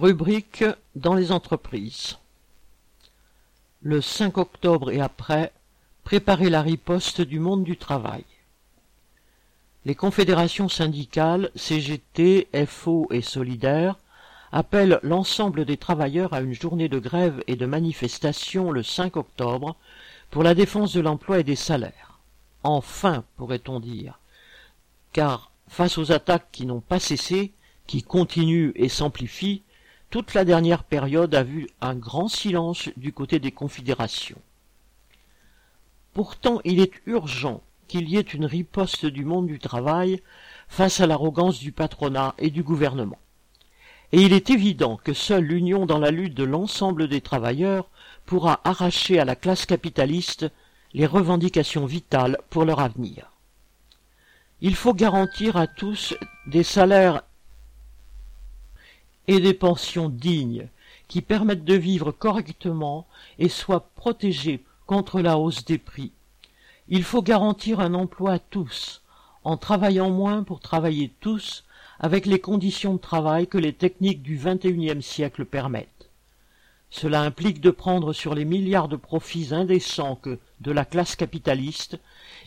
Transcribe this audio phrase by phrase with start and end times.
[0.00, 0.64] Rubrique
[0.96, 2.16] dans les entreprises.
[3.82, 5.52] Le 5 octobre et après,
[6.04, 8.24] préparer la riposte du monde du travail.
[9.84, 13.96] Les confédérations syndicales, CGT, FO et Solidaires,
[14.52, 19.76] appellent l'ensemble des travailleurs à une journée de grève et de manifestation le 5 octobre
[20.30, 22.20] pour la défense de l'emploi et des salaires.
[22.62, 24.18] Enfin, pourrait-on dire,
[25.12, 27.52] car face aux attaques qui n'ont pas cessé,
[27.86, 29.62] qui continuent et s'amplifient,
[30.10, 34.40] toute la dernière période a vu un grand silence du côté des confédérations.
[36.12, 40.20] Pourtant, il est urgent qu'il y ait une riposte du monde du travail
[40.68, 43.18] face à l'arrogance du patronat et du gouvernement.
[44.12, 47.88] Et il est évident que seule l'union dans la lutte de l'ensemble des travailleurs
[48.26, 50.46] pourra arracher à la classe capitaliste
[50.92, 53.30] les revendications vitales pour leur avenir.
[54.60, 56.14] Il faut garantir à tous
[56.46, 57.22] des salaires
[59.28, 60.68] et des pensions dignes
[61.08, 63.06] qui permettent de vivre correctement
[63.38, 66.12] et soient protégées contre la hausse des prix.
[66.88, 69.02] Il faut garantir un emploi à tous,
[69.44, 71.64] en travaillant moins pour travailler tous,
[71.98, 76.10] avec les conditions de travail que les techniques du XXIe siècle permettent.
[76.90, 81.98] Cela implique de prendre sur les milliards de profits indécents que de la classe capitaliste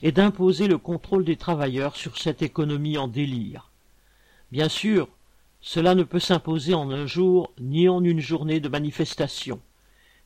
[0.01, 3.69] et d'imposer le contrôle des travailleurs sur cette économie en délire.
[4.51, 5.07] Bien sûr,
[5.65, 9.61] cela ne peut s'imposer en un jour ni en une journée de manifestation.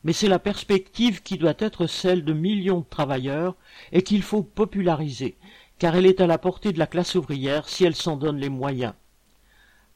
[0.02, 3.54] Mais c'est la perspective qui doit être celle de millions de travailleurs
[3.92, 5.36] et qu'il faut populariser,
[5.78, 8.48] car elle est à la portée de la classe ouvrière si elle s'en donne les
[8.48, 8.94] moyens.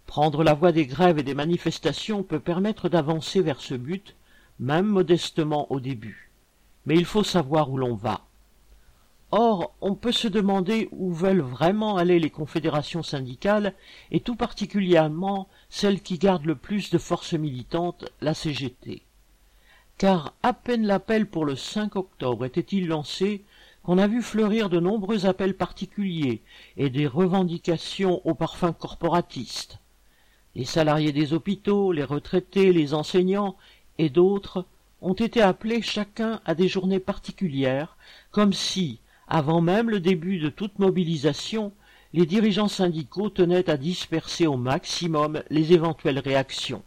[0.07, 4.15] Prendre la voie des grèves et des manifestations peut permettre d'avancer vers ce but,
[4.61, 6.31] même modestement au début.
[6.87, 8.25] Mais il faut savoir où l'on va.
[9.35, 13.73] Or, on peut se demander où veulent vraiment aller les confédérations syndicales,
[14.11, 19.01] et tout particulièrement celles qui gardent le plus de force militante, la CGT.
[19.97, 23.43] Car à peine l'appel pour le 5 octobre était-il lancé
[23.83, 26.43] qu'on a vu fleurir de nombreux appels particuliers
[26.77, 29.79] et des revendications au parfum corporatiste.
[30.55, 33.57] Les salariés des hôpitaux, les retraités, les enseignants
[33.97, 34.67] et d'autres
[35.01, 37.97] ont été appelés chacun à des journées particulières,
[38.31, 39.01] comme si,
[39.33, 41.73] avant même le début de toute mobilisation,
[42.13, 46.83] les dirigeants syndicaux tenaient à disperser au maximum les éventuelles réactions.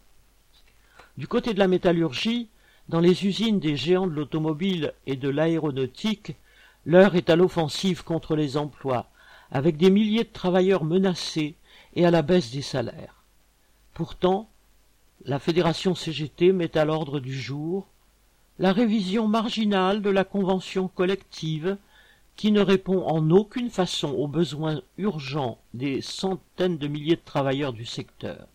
[1.18, 2.50] Du côté de la métallurgie,
[2.88, 6.36] dans les usines des géants de l'automobile et de l'aéronautique,
[6.86, 9.10] l'heure est à l'offensive contre les emplois,
[9.50, 11.56] avec des milliers de travailleurs menacés
[11.96, 13.24] et à la baisse des salaires.
[13.96, 14.52] Pourtant,
[15.26, 17.88] la fédération CGT met à l'ordre du jour
[18.60, 21.80] la révision marginale de la convention collective
[22.36, 27.74] qui ne répond en aucune façon aux besoins urgents des centaines de milliers de travailleurs
[27.74, 28.48] du secteur.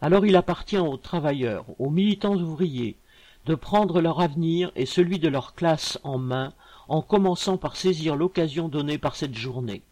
[0.00, 2.96] Alors il appartient aux travailleurs, aux militants ouvriers,
[3.46, 6.52] de prendre leur avenir et celui de leur classe en main,
[6.88, 9.82] en commençant par saisir l'occasion donnée par cette journée.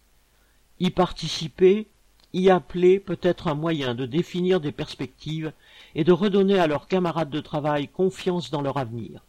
[0.80, 1.88] Y participer,
[2.32, 5.52] y appeler peut être un moyen de définir des perspectives
[5.94, 9.22] et de redonner à leurs camarades de travail confiance dans leur avenir.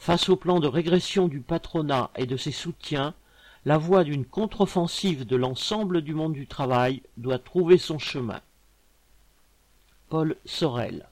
[0.00, 3.12] Face au plan de régression du patronat et de ses soutiens,
[3.66, 8.40] la voie d'une contre-offensive de l'ensemble du monde du travail doit trouver son chemin.
[10.08, 11.09] Paul Sorel